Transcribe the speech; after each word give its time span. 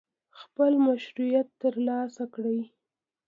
خپل 0.39 0.71
مشروعیت 0.87 1.47
ترلاسه 1.61 2.25
کړي. 2.35 2.59